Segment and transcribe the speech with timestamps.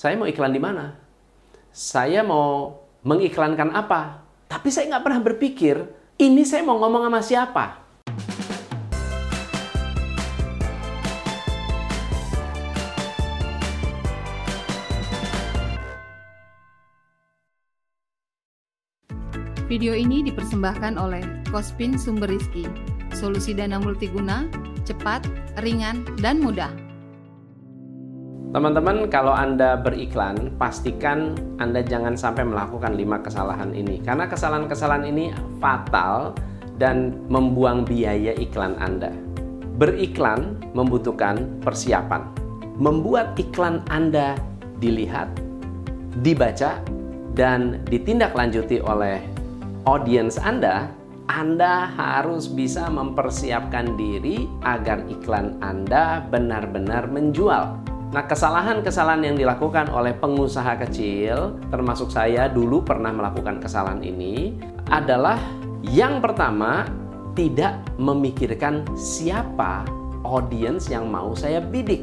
[0.00, 0.96] saya mau iklan di mana?
[1.76, 2.72] Saya mau
[3.04, 4.24] mengiklankan apa?
[4.48, 5.76] Tapi saya nggak pernah berpikir,
[6.16, 7.64] ini saya mau ngomong sama siapa?
[19.68, 22.64] Video ini dipersembahkan oleh Kospin Sumber Rizki,
[23.12, 24.48] solusi dana multiguna,
[24.88, 25.28] cepat,
[25.60, 26.89] ringan, dan mudah.
[28.50, 34.02] Teman-teman, kalau Anda beriklan, pastikan Anda jangan sampai melakukan lima kesalahan ini.
[34.02, 35.30] Karena kesalahan-kesalahan ini
[35.62, 36.34] fatal
[36.74, 39.14] dan membuang biaya iklan Anda.
[39.78, 42.26] Beriklan membutuhkan persiapan.
[42.74, 44.34] Membuat iklan Anda
[44.82, 45.30] dilihat,
[46.18, 46.82] dibaca,
[47.38, 49.22] dan ditindaklanjuti oleh
[49.86, 50.90] audiens Anda,
[51.30, 57.89] Anda harus bisa mempersiapkan diri agar iklan Anda benar-benar menjual.
[58.10, 64.58] Nah, kesalahan-kesalahan yang dilakukan oleh pengusaha kecil, termasuk saya dulu pernah melakukan kesalahan ini,
[64.90, 65.38] adalah
[65.86, 66.90] yang pertama
[67.38, 69.86] tidak memikirkan siapa
[70.26, 72.02] audiens yang mau saya bidik.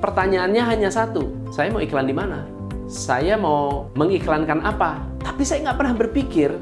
[0.00, 2.48] Pertanyaannya hanya satu, saya mau iklan di mana?
[2.88, 5.04] Saya mau mengiklankan apa?
[5.20, 6.56] Tapi saya nggak pernah berpikir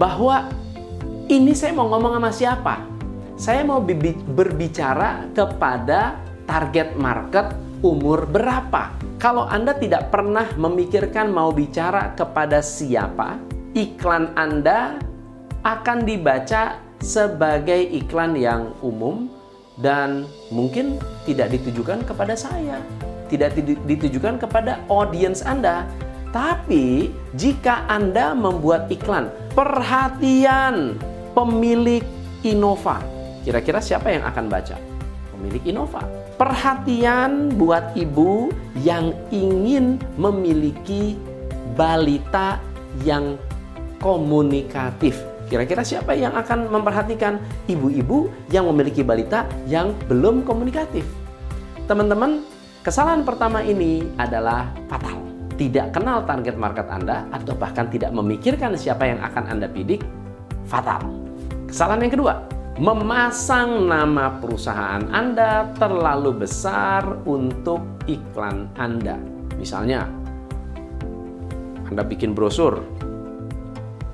[0.00, 0.48] bahwa
[1.28, 2.74] ini saya mau ngomong sama siapa.
[3.36, 3.84] Saya mau
[4.32, 6.16] berbicara kepada
[6.48, 8.96] target market umur berapa.
[9.20, 13.36] Kalau Anda tidak pernah memikirkan mau bicara kepada siapa,
[13.76, 14.96] iklan Anda
[15.60, 19.28] akan dibaca sebagai iklan yang umum
[19.76, 20.96] dan mungkin
[21.28, 22.80] tidak ditujukan kepada saya,
[23.28, 23.52] tidak
[23.84, 25.84] ditujukan kepada audiens Anda.
[26.32, 30.98] Tapi jika Anda membuat iklan, perhatian
[31.36, 32.02] pemilik
[32.42, 32.98] Innova,
[33.46, 34.93] kira-kira siapa yang akan baca?
[35.44, 36.00] Pemilik Innova
[36.40, 38.48] Perhatian buat ibu
[38.80, 41.20] yang ingin memiliki
[41.76, 42.56] balita
[43.04, 43.36] yang
[44.00, 45.20] komunikatif.
[45.52, 47.36] Kira-kira siapa yang akan memperhatikan
[47.68, 51.04] ibu-ibu yang memiliki balita yang belum komunikatif?
[51.84, 52.40] Teman-teman,
[52.80, 55.20] kesalahan pertama ini adalah fatal.
[55.60, 60.00] Tidak kenal target market Anda atau bahkan tidak memikirkan siapa yang akan Anda bidik,
[60.64, 61.04] fatal.
[61.68, 62.34] Kesalahan yang kedua,
[62.74, 69.14] memasang nama perusahaan Anda terlalu besar untuk iklan Anda.
[69.54, 70.10] Misalnya,
[71.86, 72.82] Anda bikin brosur,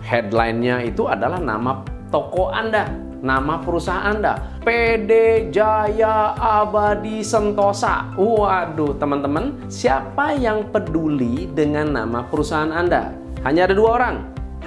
[0.04, 1.80] headline-nya itu adalah nama
[2.12, 2.84] toko Anda,
[3.24, 8.12] nama perusahaan Anda, PD Jaya Abadi Sentosa.
[8.20, 13.16] Waduh, teman-teman, siapa yang peduli dengan nama perusahaan Anda?
[13.40, 14.16] Hanya ada dua orang,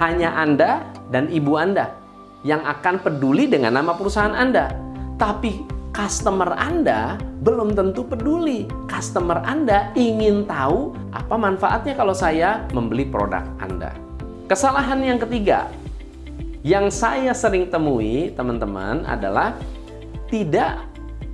[0.01, 0.81] hanya Anda
[1.13, 2.02] dan ibu Anda
[2.43, 4.75] yang akan peduli dengan nama perusahaan Anda.
[5.15, 5.63] Tapi
[5.95, 8.67] customer Anda belum tentu peduli.
[8.87, 13.95] Customer Anda ingin tahu apa manfaatnya kalau saya membeli produk Anda.
[14.51, 15.71] Kesalahan yang ketiga
[16.63, 19.51] yang saya sering temui, teman-teman, adalah
[20.31, 20.79] tidak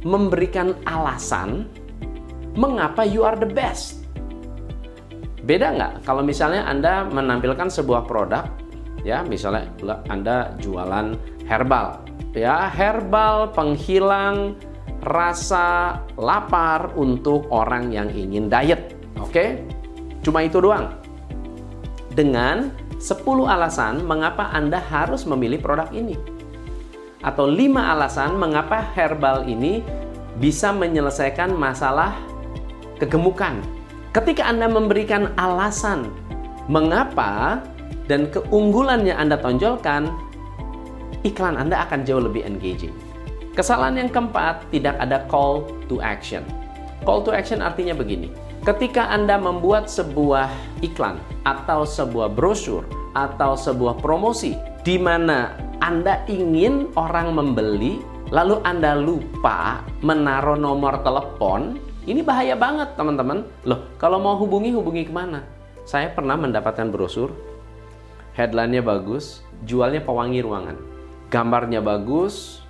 [0.02, 1.70] memberikan alasan
[2.58, 4.02] mengapa you are the best.
[5.46, 8.50] Beda nggak kalau misalnya Anda menampilkan sebuah produk
[9.04, 9.70] ya misalnya
[10.08, 11.16] Anda jualan
[11.48, 12.06] herbal.
[12.36, 14.60] Ya herbal penghilang
[15.02, 18.96] rasa lapar untuk orang yang ingin diet.
[19.20, 19.64] Oke?
[20.22, 21.00] Cuma itu doang.
[22.14, 26.20] Dengan 10 alasan mengapa Anda harus memilih produk ini.
[27.24, 29.84] Atau 5 alasan mengapa herbal ini
[30.40, 32.16] bisa menyelesaikan masalah
[33.00, 33.60] kegemukan.
[34.12, 36.12] Ketika Anda memberikan alasan
[36.68, 37.64] mengapa
[38.10, 40.10] dan keunggulannya Anda tonjolkan,
[41.22, 42.92] iklan Anda akan jauh lebih engaging.
[43.54, 46.42] Kesalahan yang keempat, tidak ada call to action.
[47.06, 48.34] Call to action artinya begini.
[48.66, 50.50] Ketika Anda membuat sebuah
[50.82, 52.84] iklan atau sebuah brosur
[53.16, 58.04] atau sebuah promosi di mana Anda ingin orang membeli
[58.34, 63.48] lalu Anda lupa menaruh nomor telepon, ini bahaya banget teman-teman.
[63.66, 65.46] Loh, kalau mau hubungi, hubungi ke mana?
[65.88, 67.34] Saya pernah mendapatkan brosur
[68.40, 70.80] headline-nya bagus, jualnya pewangi ruangan.
[71.28, 72.64] Gambarnya bagus,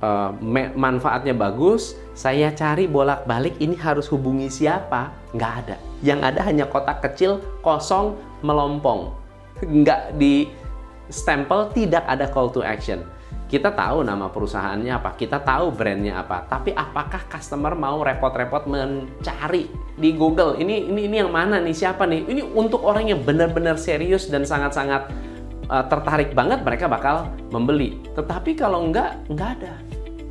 [0.00, 0.32] uh,
[0.72, 5.12] manfaatnya bagus, saya cari bolak-balik ini harus hubungi siapa?
[5.36, 5.76] Nggak ada.
[6.00, 9.12] Yang ada hanya kotak kecil, kosong, melompong.
[9.60, 10.48] Nggak di
[11.12, 13.04] stempel, tidak ada call to action.
[13.54, 19.70] Kita tahu nama perusahaannya apa, kita tahu brandnya apa, tapi apakah customer mau repot-repot mencari
[19.94, 22.26] di Google ini ini ini yang mana nih siapa nih?
[22.26, 25.06] Ini untuk orang yang benar-benar serius dan sangat-sangat
[25.70, 28.02] uh, tertarik banget mereka bakal membeli.
[28.18, 29.78] Tetapi kalau enggak, enggak ada.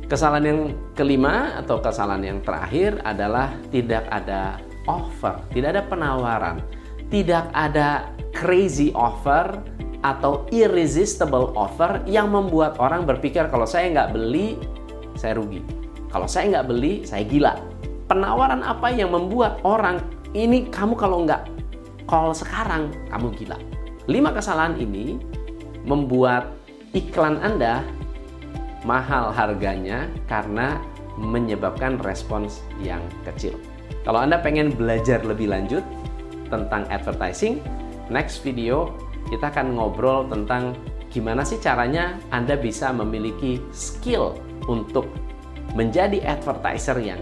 [0.04, 0.60] Kesalahan yang
[0.92, 6.60] kelima atau kesalahan yang terakhir adalah tidak ada offer, tidak ada penawaran,
[7.08, 8.04] tidak ada
[8.36, 9.64] crazy offer
[10.04, 14.60] atau irresistible offer yang membuat orang berpikir kalau saya nggak beli,
[15.16, 15.64] saya rugi.
[16.12, 17.56] Kalau saya nggak beli, saya gila.
[18.04, 20.04] Penawaran apa yang membuat orang
[20.36, 21.48] ini kamu kalau nggak
[22.04, 23.58] call sekarang, kamu gila.
[24.04, 25.16] Lima kesalahan ini
[25.88, 26.52] membuat
[26.92, 27.80] iklan Anda
[28.84, 30.76] mahal harganya karena
[31.16, 33.56] menyebabkan respons yang kecil.
[34.04, 35.80] Kalau Anda pengen belajar lebih lanjut
[36.52, 37.64] tentang advertising,
[38.12, 38.92] next video
[39.28, 40.76] kita akan ngobrol tentang
[41.08, 44.34] gimana sih caranya Anda bisa memiliki skill
[44.66, 45.06] untuk
[45.78, 47.20] menjadi advertiser yang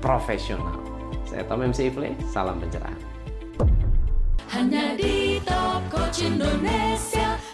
[0.00, 0.80] profesional.
[1.26, 3.00] Saya Tom MC Ifle, salam pencerahan.
[4.50, 7.45] Hanya di Top Coach Indonesia.